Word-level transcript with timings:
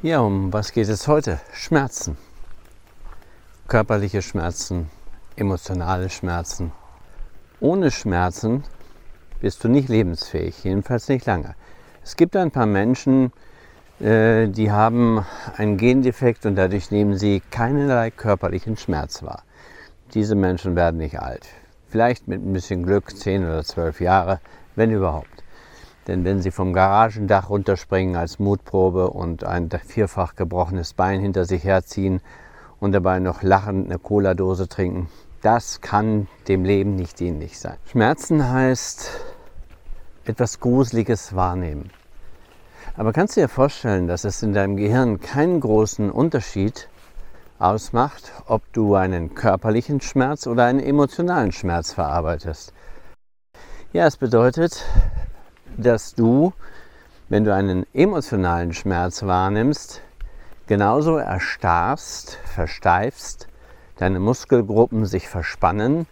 Ja, 0.00 0.20
um 0.20 0.52
was 0.52 0.72
geht 0.72 0.88
es 0.88 1.08
heute? 1.08 1.40
Schmerzen. 1.52 2.16
Körperliche 3.66 4.22
Schmerzen, 4.22 4.88
emotionale 5.34 6.08
Schmerzen. 6.08 6.70
Ohne 7.58 7.90
Schmerzen 7.90 8.62
bist 9.40 9.64
du 9.64 9.68
nicht 9.68 9.88
lebensfähig, 9.88 10.62
jedenfalls 10.62 11.08
nicht 11.08 11.26
lange. 11.26 11.56
Es 12.04 12.14
gibt 12.14 12.36
ein 12.36 12.52
paar 12.52 12.66
Menschen, 12.66 13.32
äh, 13.98 14.46
die 14.46 14.70
haben 14.70 15.26
einen 15.56 15.76
Gendefekt 15.78 16.46
und 16.46 16.54
dadurch 16.54 16.92
nehmen 16.92 17.18
sie 17.18 17.42
keinerlei 17.50 18.12
körperlichen 18.12 18.76
Schmerz 18.76 19.24
wahr. 19.24 19.42
Diese 20.14 20.36
Menschen 20.36 20.76
werden 20.76 20.98
nicht 20.98 21.18
alt. 21.18 21.48
Vielleicht 21.88 22.28
mit 22.28 22.40
ein 22.40 22.52
bisschen 22.52 22.84
Glück 22.84 23.16
10 23.16 23.42
oder 23.44 23.64
12 23.64 24.00
Jahre, 24.00 24.38
wenn 24.76 24.92
überhaupt. 24.92 25.42
Denn 26.08 26.24
wenn 26.24 26.40
sie 26.40 26.50
vom 26.50 26.72
Garagendach 26.72 27.50
runterspringen 27.50 28.16
als 28.16 28.38
Mutprobe 28.38 29.10
und 29.10 29.44
ein 29.44 29.68
vierfach 29.70 30.34
gebrochenes 30.34 30.94
Bein 30.94 31.20
hinter 31.20 31.44
sich 31.44 31.64
herziehen 31.64 32.22
und 32.80 32.92
dabei 32.92 33.18
noch 33.20 33.42
lachend 33.42 33.90
eine 33.90 33.98
Cola-Dose 33.98 34.68
trinken, 34.68 35.08
das 35.42 35.82
kann 35.82 36.26
dem 36.48 36.64
Leben 36.64 36.96
nicht 36.96 37.20
dienlich 37.20 37.58
sein. 37.60 37.76
Schmerzen 37.84 38.50
heißt 38.50 39.10
etwas 40.24 40.60
Gruseliges 40.60 41.36
wahrnehmen. 41.36 41.90
Aber 42.96 43.12
kannst 43.12 43.36
du 43.36 43.42
dir 43.42 43.48
vorstellen, 43.48 44.08
dass 44.08 44.24
es 44.24 44.42
in 44.42 44.54
deinem 44.54 44.76
Gehirn 44.76 45.20
keinen 45.20 45.60
großen 45.60 46.10
Unterschied 46.10 46.88
ausmacht, 47.58 48.32
ob 48.46 48.62
du 48.72 48.94
einen 48.94 49.34
körperlichen 49.34 50.00
Schmerz 50.00 50.46
oder 50.46 50.64
einen 50.64 50.80
emotionalen 50.80 51.52
Schmerz 51.52 51.92
verarbeitest? 51.92 52.72
Ja, 53.92 54.06
es 54.06 54.16
bedeutet, 54.16 54.84
dass 55.78 56.14
du, 56.14 56.52
wenn 57.28 57.44
du 57.44 57.54
einen 57.54 57.86
emotionalen 57.94 58.74
Schmerz 58.74 59.22
wahrnimmst, 59.22 60.02
genauso 60.66 61.16
erstarrst, 61.16 62.38
versteifst, 62.44 63.48
deine 63.96 64.18
Muskelgruppen 64.18 65.06
sich 65.06 65.28
verspannen, 65.28 66.06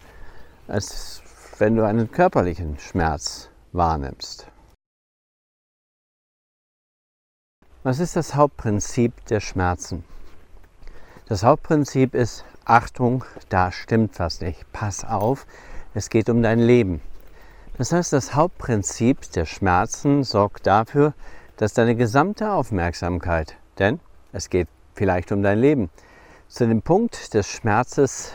als 0.67 1.21
wenn 1.59 1.75
du 1.75 1.85
einen 1.85 2.11
körperlichen 2.11 2.79
Schmerz 2.79 3.49
wahrnimmst. 3.73 4.47
Was 7.83 7.99
ist 7.99 8.15
das 8.15 8.35
Hauptprinzip 8.35 9.25
der 9.25 9.39
Schmerzen? 9.39 10.03
Das 11.27 11.43
Hauptprinzip 11.43 12.15
ist, 12.15 12.45
Achtung, 12.63 13.25
da 13.49 13.71
stimmt 13.71 14.17
was 14.19 14.39
nicht. 14.39 14.71
Pass 14.71 15.03
auf, 15.03 15.45
es 15.93 16.09
geht 16.09 16.29
um 16.29 16.41
dein 16.41 16.59
Leben. 16.59 17.01
Das 17.77 17.91
heißt, 17.91 18.11
das 18.11 18.33
Hauptprinzip 18.33 19.31
der 19.33 19.45
Schmerzen 19.45 20.23
sorgt 20.23 20.65
dafür, 20.65 21.13
dass 21.57 21.73
deine 21.73 21.95
gesamte 21.95 22.51
Aufmerksamkeit, 22.51 23.55
denn 23.77 23.99
es 24.33 24.49
geht 24.49 24.67
vielleicht 24.95 25.31
um 25.31 25.43
dein 25.43 25.59
Leben, 25.59 25.89
zu 26.47 26.67
dem 26.67 26.81
Punkt 26.81 27.35
des 27.35 27.47
Schmerzes 27.47 28.33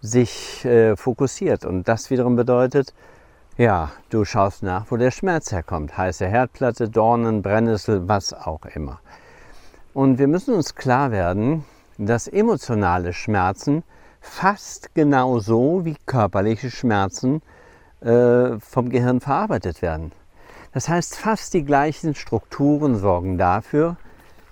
sich 0.00 0.64
äh, 0.64 0.96
fokussiert. 0.96 1.64
Und 1.64 1.88
das 1.88 2.10
wiederum 2.10 2.36
bedeutet, 2.36 2.94
ja, 3.56 3.90
du 4.10 4.24
schaust 4.24 4.62
nach, 4.62 4.86
wo 4.90 4.96
der 4.96 5.10
Schmerz 5.10 5.50
herkommt. 5.50 5.96
Heiße 5.96 6.26
Herdplatte, 6.26 6.88
Dornen, 6.88 7.42
Brennnessel, 7.42 8.06
was 8.06 8.32
auch 8.32 8.64
immer. 8.66 9.00
Und 9.92 10.18
wir 10.18 10.28
müssen 10.28 10.54
uns 10.54 10.74
klar 10.74 11.10
werden, 11.10 11.64
dass 11.98 12.28
emotionale 12.28 13.12
Schmerzen 13.12 13.82
fast 14.20 14.94
genauso 14.94 15.84
wie 15.84 15.96
körperliche 16.06 16.70
Schmerzen 16.70 17.42
äh, 18.00 18.58
vom 18.60 18.90
Gehirn 18.90 19.20
verarbeitet 19.20 19.82
werden. 19.82 20.12
Das 20.72 20.88
heißt, 20.88 21.16
fast 21.16 21.54
die 21.54 21.64
gleichen 21.64 22.14
Strukturen 22.14 22.96
sorgen 22.96 23.38
dafür, 23.38 23.96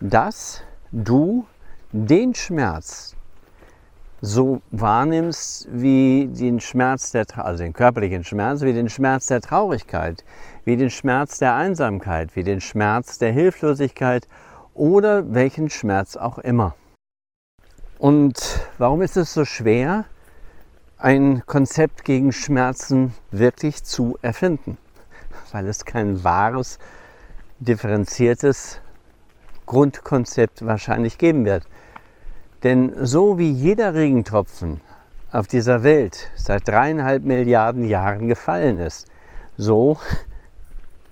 dass 0.01 0.63
du 0.91 1.47
den 1.93 2.35
Schmerz 2.35 3.15
so 4.21 4.63
wahrnimmst 4.71 5.69
wie 5.71 6.29
den 6.29 6.61
Schmerz 6.61 7.13
der, 7.13 7.27
also 7.37 7.63
den 7.63 7.75
körperlichen 7.75 8.25
Schmerz, 8.25 8.63
wie 8.63 8.73
den 8.73 8.89
Schmerz 8.89 9.27
der 9.27 9.43
Traurigkeit, 9.43 10.25
wie 10.65 10.77
den 10.77 10.91
Schmerz 10.91 11.39
der 11.39 11.55
Einsamkeit, 11.55 12.35
wie 12.35 12.43
den 12.43 12.61
Schmerz 12.61 13.19
der 13.19 13.33
Hilflosigkeit 13.33 14.27
oder 14.73 15.35
welchen 15.35 15.69
Schmerz 15.69 16.17
auch 16.17 16.39
immer. 16.39 16.75
Und 17.99 18.61
warum 18.79 19.03
ist 19.03 19.17
es 19.17 19.35
so 19.35 19.45
schwer, 19.45 20.07
ein 21.05 21.43
Konzept 21.45 22.07
gegen 22.07 22.33
Schmerzen 22.33 23.13
wirklich 23.31 23.85
zu 23.85 24.17
erfinden, 24.23 24.79
weil 25.53 25.69
es 25.69 25.85
kein 25.85 26.25
wahres, 26.25 26.79
differenziertes 27.59 28.81
Grundkonzept 29.67 30.65
wahrscheinlich 30.65 31.19
geben 31.19 31.45
wird. 31.45 31.65
Denn 32.63 32.95
so 33.05 33.37
wie 33.37 33.51
jeder 33.51 33.93
Regentropfen 33.93 34.81
auf 35.31 35.47
dieser 35.47 35.83
Welt 35.83 36.31
seit 36.37 36.67
dreieinhalb 36.69 37.23
Milliarden 37.23 37.85
Jahren 37.85 38.27
gefallen 38.27 38.79
ist, 38.79 39.07
so 39.59 39.99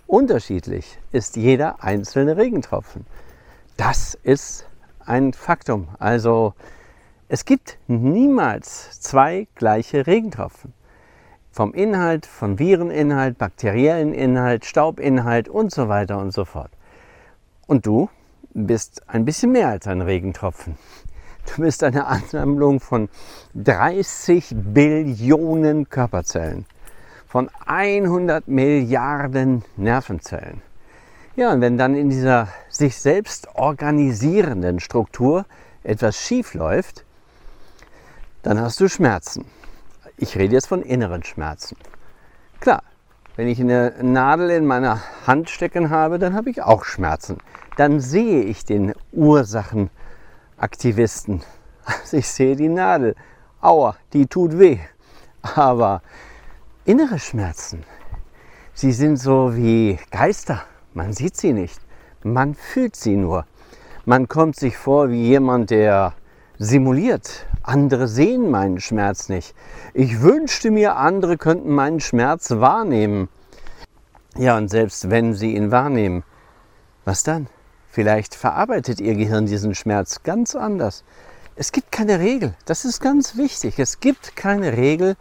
unterschiedlich 0.06 0.98
ist 1.10 1.36
jeder 1.36 1.84
einzelne 1.84 2.38
Regentropfen. 2.38 3.04
Das 3.76 4.18
ist 4.22 4.64
ein 5.04 5.34
Faktum. 5.34 5.88
Also 5.98 6.54
es 7.28 7.44
gibt 7.44 7.78
niemals 7.86 9.00
zwei 9.00 9.46
gleiche 9.54 10.06
Regentropfen. 10.06 10.74
Vom 11.50 11.74
Inhalt, 11.74 12.26
von 12.26 12.58
Vireninhalt, 12.58 13.38
bakteriellen 13.38 14.12
Inhalt, 14.12 14.64
Staubinhalt 14.64 15.48
und 15.48 15.72
so 15.72 15.88
weiter 15.88 16.18
und 16.18 16.32
so 16.32 16.44
fort. 16.44 16.70
Und 17.66 17.86
du 17.86 18.08
bist 18.54 19.02
ein 19.08 19.24
bisschen 19.24 19.52
mehr 19.52 19.68
als 19.68 19.86
ein 19.86 20.00
Regentropfen. 20.02 20.76
Du 21.46 21.62
bist 21.62 21.82
eine 21.82 22.06
Ansammlung 22.06 22.80
von 22.80 23.08
30 23.54 24.54
Billionen 24.54 25.88
Körperzellen, 25.88 26.66
von 27.26 27.50
100 27.66 28.46
Milliarden 28.46 29.64
Nervenzellen. 29.76 30.62
Ja, 31.34 31.52
und 31.52 31.60
wenn 31.62 31.78
dann 31.78 31.94
in 31.94 32.10
dieser 32.10 32.48
sich 32.68 32.96
selbst 32.96 33.48
organisierenden 33.54 34.80
Struktur 34.80 35.46
etwas 35.82 36.16
schief 36.16 36.54
läuft, 36.54 37.04
dann 38.42 38.60
hast 38.60 38.80
du 38.80 38.88
Schmerzen. 38.88 39.44
Ich 40.16 40.36
rede 40.36 40.54
jetzt 40.54 40.66
von 40.66 40.82
inneren 40.82 41.22
Schmerzen. 41.22 41.76
Klar, 42.60 42.82
wenn 43.36 43.48
ich 43.48 43.60
eine 43.60 43.94
Nadel 44.02 44.50
in 44.50 44.66
meiner 44.66 45.00
Hand 45.26 45.48
stecken 45.48 45.88
habe, 45.90 46.18
dann 46.18 46.34
habe 46.34 46.50
ich 46.50 46.62
auch 46.62 46.84
Schmerzen. 46.84 47.38
Dann 47.76 48.00
sehe 48.00 48.42
ich 48.42 48.64
den 48.64 48.92
Ursachenaktivisten. 49.12 51.42
Also 51.84 52.18
ich 52.18 52.28
sehe 52.28 52.54
die 52.54 52.68
Nadel. 52.68 53.16
Aua, 53.60 53.96
die 54.12 54.26
tut 54.26 54.58
weh. 54.58 54.78
Aber 55.42 56.02
innere 56.84 57.18
Schmerzen, 57.18 57.84
sie 58.74 58.92
sind 58.92 59.16
so 59.16 59.56
wie 59.56 59.98
Geister. 60.10 60.62
Man 60.94 61.12
sieht 61.12 61.36
sie 61.36 61.52
nicht. 61.52 61.80
Man 62.22 62.54
fühlt 62.54 62.94
sie 62.94 63.16
nur. 63.16 63.46
Man 64.04 64.28
kommt 64.28 64.56
sich 64.56 64.76
vor 64.76 65.10
wie 65.10 65.26
jemand, 65.26 65.70
der 65.70 66.12
simuliert. 66.58 67.46
Andere 67.62 68.08
sehen 68.08 68.50
meinen 68.50 68.80
Schmerz 68.80 69.28
nicht. 69.28 69.54
Ich 69.94 70.20
wünschte 70.20 70.70
mir, 70.70 70.96
andere 70.96 71.38
könnten 71.38 71.70
meinen 71.70 72.00
Schmerz 72.00 72.50
wahrnehmen. 72.50 73.28
Ja, 74.36 74.56
und 74.56 74.68
selbst 74.68 75.10
wenn 75.10 75.34
sie 75.34 75.54
ihn 75.54 75.70
wahrnehmen, 75.70 76.24
was 77.04 77.22
dann? 77.22 77.48
Vielleicht 77.90 78.34
verarbeitet 78.34 79.00
ihr 79.00 79.14
Gehirn 79.14 79.46
diesen 79.46 79.74
Schmerz 79.74 80.22
ganz 80.22 80.56
anders. 80.56 81.04
Es 81.54 81.70
gibt 81.70 81.92
keine 81.92 82.18
Regel. 82.18 82.54
Das 82.64 82.84
ist 82.84 83.00
ganz 83.00 83.36
wichtig. 83.36 83.78
Es 83.78 84.00
gibt 84.00 84.34
keine 84.34 84.76
Regel, 84.76 85.16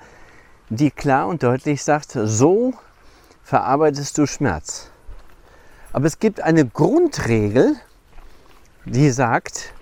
die 0.69 0.90
klar 0.90 1.28
und 1.28 1.44
deutlich 1.44 1.84
sagt, 1.84 2.12
so 2.13 2.73
verarbeitest 3.44 4.18
du 4.18 4.25
Schmerz. 4.25 4.90
Aber 5.91 6.06
es 6.06 6.19
gibt 6.19 6.41
eine 6.41 6.66
Grundregel, 6.66 7.75
die 8.85 9.09
sagt, 9.12 9.73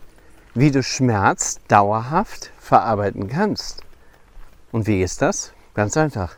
wie 0.54 0.72
du 0.72 0.84
Schmerz 0.84 1.60
dauerhaft 1.68 2.52
verarbeiten 2.60 3.28
kannst. 3.28 3.84
Und 4.72 4.88
wie 4.88 5.02
ist 5.02 5.22
das? 5.22 5.54
Ganz 5.74 5.98
einfach. 5.98 6.36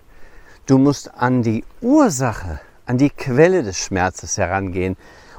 Du 0.65 0.77
musst 0.77 1.13
an 1.15 1.41
die 1.41 1.63
Ursache, 1.81 2.59
an 2.85 2.97
die 2.97 3.09
Quelle 3.09 3.63
des 3.63 3.77
Schmerzes 3.77 4.37
herangehen 4.37 4.95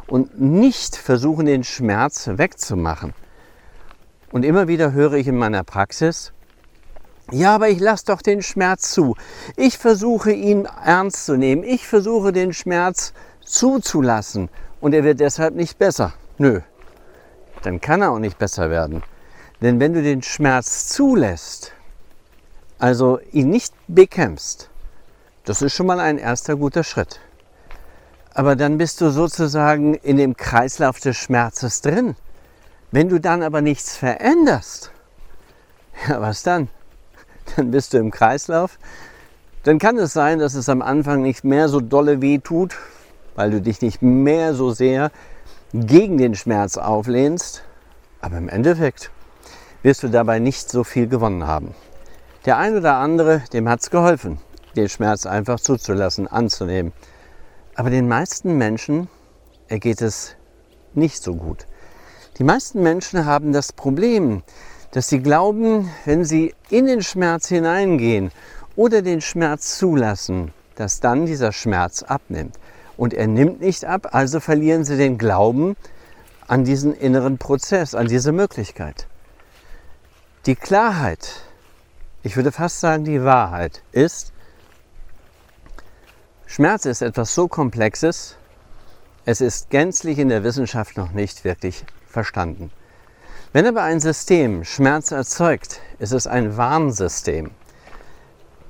und 0.06 0.40
nicht 0.40 0.96
versuchen, 0.96 1.46
den 1.46 1.64
Schmerz 1.64 2.28
wegzumachen. 2.28 3.14
Und 4.30 4.44
immer 4.44 4.68
wieder 4.68 4.92
höre 4.92 5.14
ich 5.14 5.28
in 5.28 5.36
meiner 5.36 5.62
Praxis, 5.62 6.32
ja, 7.30 7.54
aber 7.54 7.70
ich 7.70 7.80
lasse 7.80 8.06
doch 8.06 8.20
den 8.20 8.42
Schmerz 8.42 8.90
zu. 8.90 9.16
Ich 9.56 9.78
versuche 9.78 10.32
ihn 10.32 10.68
ernst 10.84 11.24
zu 11.24 11.36
nehmen. 11.36 11.62
Ich 11.64 11.86
versuche 11.86 12.32
den 12.32 12.52
Schmerz 12.52 13.14
zuzulassen 13.40 14.50
und 14.80 14.92
er 14.92 15.04
wird 15.04 15.20
deshalb 15.20 15.54
nicht 15.54 15.78
besser. 15.78 16.12
Nö, 16.36 16.60
dann 17.62 17.80
kann 17.80 18.02
er 18.02 18.10
auch 18.10 18.18
nicht 18.18 18.38
besser 18.38 18.70
werden. 18.70 19.02
Denn 19.60 19.80
wenn 19.80 19.92
du 19.92 20.02
den 20.02 20.22
Schmerz 20.22 20.88
zulässt, 20.88 21.72
also 22.78 23.20
ihn 23.30 23.50
nicht 23.50 23.72
bekämpfst, 23.86 24.68
das 25.44 25.62
ist 25.62 25.74
schon 25.74 25.86
mal 25.86 26.00
ein 26.00 26.18
erster 26.18 26.56
guter 26.56 26.84
Schritt. 26.84 27.20
Aber 28.34 28.56
dann 28.56 28.78
bist 28.78 29.00
du 29.00 29.10
sozusagen 29.10 29.94
in 29.94 30.16
dem 30.16 30.36
Kreislauf 30.36 30.98
des 31.00 31.16
Schmerzes 31.16 31.80
drin. 31.82 32.16
Wenn 32.90 33.08
du 33.08 33.20
dann 33.20 33.42
aber 33.42 33.60
nichts 33.60 33.96
veränderst, 33.96 34.90
ja, 36.08 36.20
was 36.20 36.42
dann? 36.42 36.68
Dann 37.56 37.70
bist 37.70 37.92
du 37.92 37.98
im 37.98 38.10
Kreislauf. 38.10 38.78
Dann 39.64 39.78
kann 39.78 39.96
es 39.98 40.12
sein, 40.12 40.38
dass 40.38 40.54
es 40.54 40.68
am 40.68 40.82
Anfang 40.82 41.22
nicht 41.22 41.44
mehr 41.44 41.68
so 41.68 41.80
dolle 41.80 42.20
weh 42.20 42.38
tut, 42.38 42.76
weil 43.34 43.50
du 43.50 43.60
dich 43.60 43.80
nicht 43.80 44.02
mehr 44.02 44.54
so 44.54 44.72
sehr 44.72 45.10
gegen 45.72 46.18
den 46.18 46.34
Schmerz 46.34 46.76
auflehnst. 46.76 47.62
Aber 48.20 48.38
im 48.38 48.48
Endeffekt 48.48 49.10
wirst 49.82 50.02
du 50.02 50.08
dabei 50.08 50.38
nicht 50.38 50.70
so 50.70 50.84
viel 50.84 51.08
gewonnen 51.08 51.46
haben. 51.46 51.74
Der 52.44 52.58
ein 52.58 52.76
oder 52.76 52.94
andere, 52.94 53.42
dem 53.52 53.68
hat 53.68 53.80
es 53.80 53.90
geholfen, 53.90 54.38
den 54.76 54.88
Schmerz 54.88 55.26
einfach 55.26 55.60
zuzulassen, 55.60 56.28
anzunehmen. 56.28 56.92
Aber 57.74 57.90
den 57.90 58.08
meisten 58.08 58.58
Menschen 58.58 59.08
ergeht 59.68 60.02
es 60.02 60.36
nicht 60.94 61.22
so 61.22 61.34
gut. 61.34 61.66
Die 62.38 62.44
meisten 62.44 62.82
Menschen 62.82 63.24
haben 63.24 63.52
das 63.52 63.72
Problem, 63.72 64.42
dass 64.90 65.08
sie 65.08 65.20
glauben, 65.20 65.90
wenn 66.04 66.24
sie 66.24 66.54
in 66.68 66.86
den 66.86 67.02
Schmerz 67.02 67.48
hineingehen 67.48 68.30
oder 68.76 69.02
den 69.02 69.20
Schmerz 69.20 69.78
zulassen, 69.78 70.52
dass 70.74 71.00
dann 71.00 71.26
dieser 71.26 71.52
Schmerz 71.52 72.02
abnimmt. 72.02 72.58
Und 73.02 73.14
er 73.14 73.26
nimmt 73.26 73.60
nicht 73.60 73.84
ab, 73.84 74.10
also 74.14 74.38
verlieren 74.38 74.84
sie 74.84 74.96
den 74.96 75.18
Glauben 75.18 75.74
an 76.46 76.62
diesen 76.62 76.94
inneren 76.94 77.36
Prozess, 77.36 77.96
an 77.96 78.06
diese 78.06 78.30
Möglichkeit. 78.30 79.08
Die 80.46 80.54
Klarheit, 80.54 81.42
ich 82.22 82.36
würde 82.36 82.52
fast 82.52 82.78
sagen 82.78 83.02
die 83.02 83.24
Wahrheit, 83.24 83.82
ist, 83.90 84.32
Schmerz 86.46 86.84
ist 86.84 87.02
etwas 87.02 87.34
so 87.34 87.48
Komplexes, 87.48 88.36
es 89.24 89.40
ist 89.40 89.70
gänzlich 89.70 90.20
in 90.20 90.28
der 90.28 90.44
Wissenschaft 90.44 90.96
noch 90.96 91.10
nicht 91.10 91.42
wirklich 91.42 91.84
verstanden. 92.06 92.70
Wenn 93.52 93.66
aber 93.66 93.82
ein 93.82 93.98
System 93.98 94.62
Schmerz 94.62 95.10
erzeugt, 95.10 95.80
ist 95.98 96.12
es 96.12 96.28
ein 96.28 96.56
Warnsystem. 96.56 97.50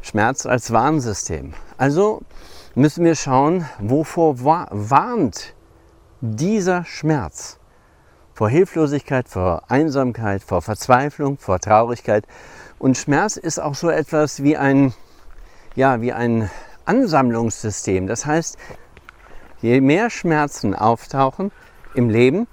Schmerz 0.01 0.47
als 0.47 0.73
Warnsystem. 0.73 1.53
Also 1.77 2.23
müssen 2.75 3.05
wir 3.05 3.15
schauen, 3.15 3.67
wovor 3.79 4.43
warnt 4.45 5.55
dieser 6.21 6.85
Schmerz? 6.85 7.59
Vor 8.35 8.49
Hilflosigkeit, 8.49 9.29
vor 9.29 9.71
Einsamkeit, 9.71 10.43
vor 10.43 10.63
Verzweiflung, 10.63 11.37
vor 11.39 11.59
Traurigkeit. 11.61 12.27
Und 12.79 12.97
Schmerz 12.97 13.37
ist 13.37 13.59
auch 13.59 13.75
so 13.75 13.91
etwas 13.91 14.43
wie 14.43 14.57
ein, 14.57 14.95
ja, 15.75 16.01
wie 16.01 16.13
ein 16.13 16.51
Ansammlungssystem. 16.87 18.07
Das 18.07 18.25
heißt, 18.25 18.57
je 19.61 19.81
mehr 19.81 20.09
Schmerzen 20.09 20.75
auftauchen 20.75 21.53
im 21.95 22.09
Leben, 22.09 22.49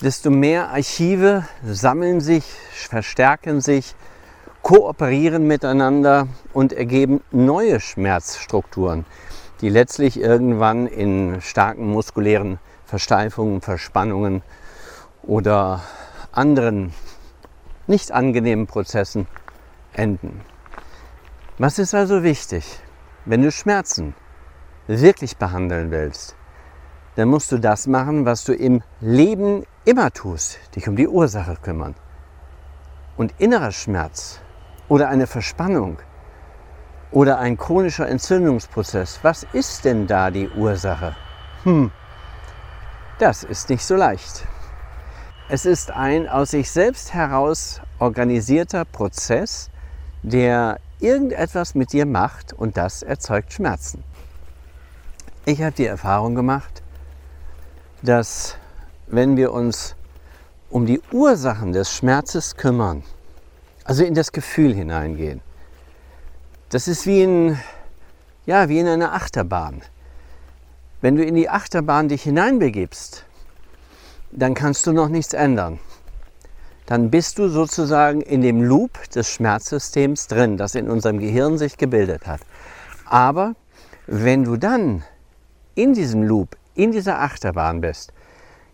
desto 0.00 0.30
mehr 0.30 0.70
Archive 0.70 1.44
sammeln 1.64 2.20
sich, 2.20 2.44
verstärken 2.72 3.60
sich, 3.60 3.94
kooperieren 4.68 5.46
miteinander 5.46 6.28
und 6.52 6.74
ergeben 6.74 7.22
neue 7.30 7.80
Schmerzstrukturen, 7.80 9.06
die 9.62 9.70
letztlich 9.70 10.20
irgendwann 10.20 10.86
in 10.86 11.40
starken 11.40 11.86
muskulären 11.86 12.58
Versteifungen, 12.84 13.62
Verspannungen 13.62 14.42
oder 15.22 15.80
anderen 16.32 16.92
nicht 17.86 18.12
angenehmen 18.12 18.66
Prozessen 18.66 19.26
enden. 19.94 20.42
Was 21.56 21.78
ist 21.78 21.94
also 21.94 22.22
wichtig? 22.22 22.78
Wenn 23.24 23.40
du 23.40 23.50
Schmerzen 23.50 24.14
wirklich 24.86 25.38
behandeln 25.38 25.90
willst, 25.90 26.36
dann 27.16 27.30
musst 27.30 27.50
du 27.52 27.56
das 27.56 27.86
machen, 27.86 28.26
was 28.26 28.44
du 28.44 28.52
im 28.52 28.82
Leben 29.00 29.64
immer 29.86 30.10
tust, 30.10 30.58
dich 30.76 30.90
um 30.90 30.94
die 30.96 31.08
Ursache 31.08 31.56
kümmern. 31.62 31.94
Und 33.16 33.32
innerer 33.38 33.72
Schmerz 33.72 34.42
oder 34.88 35.08
eine 35.08 35.26
Verspannung 35.26 35.98
oder 37.10 37.38
ein 37.38 37.56
chronischer 37.56 38.08
Entzündungsprozess, 38.08 39.20
was 39.22 39.46
ist 39.52 39.84
denn 39.84 40.06
da 40.06 40.30
die 40.30 40.48
Ursache? 40.48 41.14
Hm, 41.64 41.90
das 43.18 43.44
ist 43.44 43.68
nicht 43.70 43.84
so 43.84 43.96
leicht. 43.96 44.46
Es 45.48 45.64
ist 45.64 45.90
ein 45.90 46.28
aus 46.28 46.50
sich 46.50 46.70
selbst 46.70 47.14
heraus 47.14 47.80
organisierter 47.98 48.84
Prozess, 48.84 49.70
der 50.22 50.78
irgendetwas 51.00 51.74
mit 51.74 51.92
dir 51.92 52.06
macht 52.06 52.52
und 52.52 52.76
das 52.76 53.02
erzeugt 53.02 53.52
Schmerzen. 53.52 54.04
Ich 55.46 55.62
habe 55.62 55.72
die 55.72 55.86
Erfahrung 55.86 56.34
gemacht, 56.34 56.82
dass 58.02 58.56
wenn 59.06 59.36
wir 59.36 59.52
uns 59.52 59.96
um 60.68 60.84
die 60.84 61.00
Ursachen 61.10 61.72
des 61.72 61.90
Schmerzes 61.90 62.56
kümmern, 62.56 63.02
also 63.88 64.04
in 64.04 64.12
das 64.12 64.32
Gefühl 64.32 64.74
hineingehen, 64.74 65.40
das 66.68 66.88
ist 66.88 67.06
wie 67.06 67.22
in, 67.22 67.58
ja, 68.44 68.68
wie 68.68 68.80
in 68.80 68.86
einer 68.86 69.14
Achterbahn. 69.14 69.80
Wenn 71.00 71.16
du 71.16 71.24
in 71.24 71.34
die 71.34 71.48
Achterbahn 71.48 72.08
dich 72.08 72.22
hineinbegibst, 72.22 73.24
dann 74.30 74.52
kannst 74.52 74.86
du 74.86 74.92
noch 74.92 75.08
nichts 75.08 75.32
ändern. 75.32 75.78
Dann 76.84 77.10
bist 77.10 77.38
du 77.38 77.48
sozusagen 77.48 78.20
in 78.20 78.42
dem 78.42 78.62
Loop 78.62 79.10
des 79.10 79.30
Schmerzsystems 79.30 80.26
drin, 80.26 80.58
das 80.58 80.74
in 80.74 80.90
unserem 80.90 81.18
Gehirn 81.18 81.56
sich 81.56 81.78
gebildet 81.78 82.26
hat. 82.26 82.40
Aber 83.06 83.54
wenn 84.06 84.44
du 84.44 84.58
dann 84.58 85.02
in 85.74 85.94
diesem 85.94 86.24
Loop, 86.24 86.58
in 86.74 86.92
dieser 86.92 87.20
Achterbahn 87.20 87.80
bist, 87.80 88.12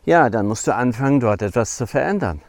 ja, 0.05 0.29
dann 0.29 0.49
musst 0.49 0.67
du 0.67 0.75
anfangen, 0.75 1.21
dort 1.21 1.41
etwas 1.41 1.77
zu 1.77 1.87
verändern. 1.87 2.43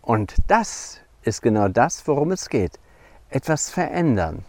Und 0.00 0.36
das 0.46 1.00
ist 1.28 1.42
genau 1.42 1.68
das, 1.68 2.06
worum 2.06 2.32
es 2.32 2.48
geht. 2.48 2.78
Etwas 3.30 3.70
verändern, 3.70 4.44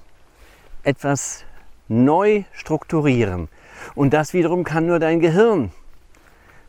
etwas 0.84 1.44
neu 1.88 2.44
strukturieren. 2.54 3.50
Und 3.96 4.14
das 4.14 4.34
wiederum 4.34 4.64
kann 4.64 4.88
nur 4.88 5.00
dein 5.00 5.20
Gehirn. 5.20 5.72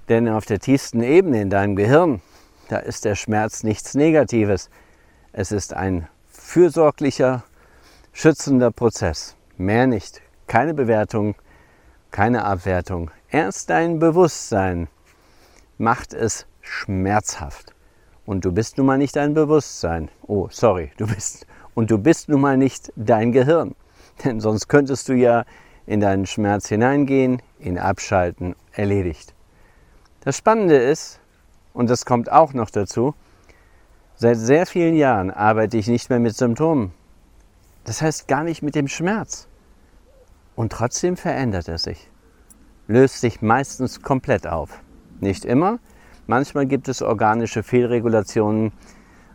Denn 0.09 0.29
auf 0.29 0.45
der 0.45 0.59
tiefsten 0.59 1.03
Ebene 1.03 1.41
in 1.41 1.51
deinem 1.51 1.77
Gehirn, 1.77 2.21
da 2.69 2.79
ist 2.79 3.05
der 3.05 3.15
Schmerz 3.15 3.63
nichts 3.63 3.95
Negatives. 3.95 4.71
Es 5.33 5.53
ist 5.53 5.75
ein 5.75 6.09
fürsorglicher, 6.33 7.45
schützender 8.13 8.71
Prozess. 8.71 9.37
Mehr 9.57 9.87
nicht. 9.87 10.21
Keine 10.47 10.75
Bewertung, 10.75 11.37
keine 12.11 12.45
Abwertung. 12.45 13.11
Erst 13.31 13.71
dein 13.71 14.01
Bewusstsein 14.01 14.89
macht 15.79 16.13
es 16.13 16.47
schmerzhaft. 16.61 17.75
Und 18.31 18.45
du 18.45 18.53
bist 18.53 18.79
nun 18.79 18.87
mal 18.87 18.97
nicht 18.97 19.17
dein 19.17 19.35
Bewusstsein. 19.35 20.09
Oh, 20.25 20.47
sorry, 20.53 20.93
du 20.99 21.09
bist. 21.09 21.49
Und 21.75 21.91
du 21.91 21.99
bist 21.99 22.29
nun 22.29 22.41
mal 22.41 22.57
nicht 22.57 22.93
dein 22.95 23.33
Gehirn. 23.33 23.75
Denn 24.25 24.39
sonst 24.39 24.69
könntest 24.69 25.09
du 25.09 25.15
ja 25.15 25.45
in 25.85 25.99
deinen 25.99 26.27
Schmerz 26.27 26.69
hineingehen, 26.69 27.43
ihn 27.59 27.77
abschalten, 27.77 28.55
erledigt. 28.71 29.35
Das 30.21 30.37
Spannende 30.37 30.77
ist, 30.77 31.19
und 31.73 31.91
das 31.91 32.07
kommt 32.07 32.31
auch 32.31 32.55
noch 32.55 32.71
dazu, 32.71 33.17
seit 34.15 34.37
sehr 34.37 34.65
vielen 34.65 34.95
Jahren 34.95 35.33
arbeite 35.33 35.77
ich 35.77 35.89
nicht 35.89 36.09
mehr 36.09 36.21
mit 36.21 36.37
Symptomen. 36.37 36.93
Das 37.83 38.01
heißt 38.01 38.29
gar 38.29 38.45
nicht 38.45 38.63
mit 38.63 38.77
dem 38.77 38.87
Schmerz. 38.87 39.49
Und 40.55 40.71
trotzdem 40.71 41.17
verändert 41.17 41.67
er 41.67 41.79
sich, 41.79 42.09
löst 42.87 43.23
sich 43.23 43.43
meistens 43.43 44.03
komplett 44.03 44.47
auf. 44.47 44.85
Nicht 45.19 45.45
immer, 45.45 45.81
manchmal 46.31 46.65
gibt 46.65 46.89
es 46.89 47.03
organische 47.03 47.65
Fehlregulationen, 47.65 48.73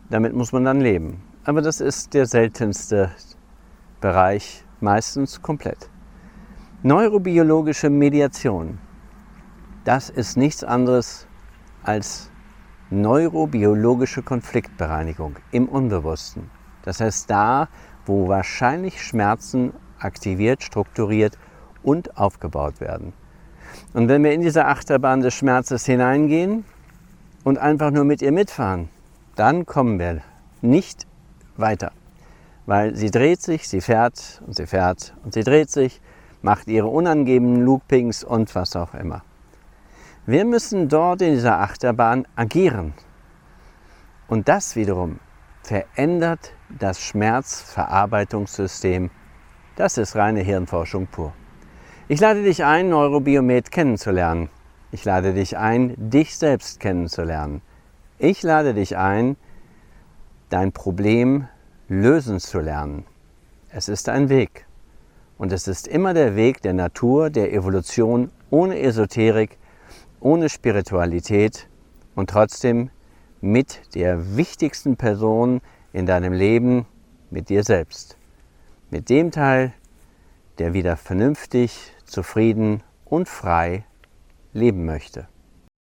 damit 0.08 0.34
muss 0.34 0.52
man 0.52 0.64
dann 0.64 0.80
leben. 0.80 1.22
Aber 1.44 1.60
das 1.60 1.80
ist 1.80 2.14
der 2.14 2.24
seltenste 2.24 3.10
Bereich, 4.00 4.64
meistens 4.80 5.42
komplett. 5.42 5.90
Neurobiologische 6.82 7.90
Mediation, 7.90 8.78
das 9.84 10.08
ist 10.08 10.36
nichts 10.36 10.64
anderes 10.64 11.28
als 11.82 12.30
neurobiologische 12.88 14.22
Konfliktbereinigung 14.22 15.36
im 15.52 15.68
Unbewussten. 15.68 16.50
Das 16.82 17.00
heißt 17.00 17.30
da, 17.30 17.68
wo 18.06 18.28
wahrscheinlich 18.28 19.02
Schmerzen 19.02 19.72
aktiviert, 19.98 20.62
strukturiert 20.62 21.36
und 21.82 22.16
aufgebaut 22.16 22.80
werden. 22.80 23.12
Und 23.92 24.08
wenn 24.08 24.24
wir 24.24 24.32
in 24.32 24.40
diese 24.40 24.64
Achterbahn 24.64 25.20
des 25.20 25.34
Schmerzes 25.34 25.84
hineingehen 25.84 26.64
und 27.46 27.58
einfach 27.58 27.90
nur 27.92 28.02
mit 28.02 28.22
ihr 28.22 28.32
mitfahren, 28.32 28.88
dann 29.36 29.66
kommen 29.66 30.00
wir 30.00 30.20
nicht 30.62 31.06
weiter. 31.56 31.92
Weil 32.66 32.96
sie 32.96 33.12
dreht 33.12 33.40
sich, 33.40 33.68
sie 33.68 33.80
fährt 33.80 34.42
und 34.44 34.56
sie 34.56 34.66
fährt 34.66 35.14
und 35.22 35.32
sie 35.32 35.44
dreht 35.44 35.70
sich, 35.70 36.00
macht 36.42 36.66
ihre 36.66 36.88
unangenehmen 36.88 37.64
Loopings 37.64 38.24
und 38.24 38.52
was 38.56 38.74
auch 38.74 38.94
immer. 38.94 39.22
Wir 40.26 40.44
müssen 40.44 40.88
dort 40.88 41.22
in 41.22 41.34
dieser 41.34 41.60
Achterbahn 41.60 42.26
agieren. 42.34 42.94
Und 44.26 44.48
das 44.48 44.74
wiederum 44.74 45.20
verändert 45.62 46.52
das 46.80 47.00
Schmerzverarbeitungssystem 47.00 49.10
das 49.76 49.98
ist 49.98 50.16
reine 50.16 50.40
Hirnforschung 50.40 51.06
pur. 51.06 51.32
Ich 52.08 52.18
lade 52.18 52.42
dich 52.42 52.64
ein, 52.64 52.88
Neurobiomet 52.88 53.70
kennenzulernen. 53.70 54.48
Ich 54.92 55.04
lade 55.04 55.34
dich 55.34 55.58
ein, 55.58 55.94
dich 55.96 56.36
selbst 56.36 56.78
kennenzulernen. 56.78 57.60
Ich 58.18 58.42
lade 58.42 58.72
dich 58.72 58.96
ein, 58.96 59.36
dein 60.48 60.72
Problem 60.72 61.48
lösen 61.88 62.38
zu 62.38 62.60
lernen. 62.60 63.04
Es 63.68 63.88
ist 63.88 64.08
ein 64.08 64.28
Weg. 64.28 64.66
Und 65.38 65.52
es 65.52 65.68
ist 65.68 65.88
immer 65.88 66.14
der 66.14 66.36
Weg 66.36 66.62
der 66.62 66.72
Natur, 66.72 67.30
der 67.30 67.52
Evolution, 67.52 68.30
ohne 68.48 68.80
Esoterik, 68.80 69.58
ohne 70.20 70.48
Spiritualität 70.48 71.68
und 72.14 72.30
trotzdem 72.30 72.90
mit 73.40 73.94
der 73.94 74.36
wichtigsten 74.36 74.96
Person 74.96 75.60
in 75.92 76.06
deinem 76.06 76.32
Leben, 76.32 76.86
mit 77.30 77.48
dir 77.48 77.64
selbst. 77.64 78.16
Mit 78.90 79.10
dem 79.10 79.30
Teil, 79.30 79.74
der 80.58 80.72
wieder 80.72 80.96
vernünftig, 80.96 81.92
zufrieden 82.06 82.82
und 83.04 83.28
frei 83.28 83.84
leben 84.56 84.84
möchte. 84.84 85.28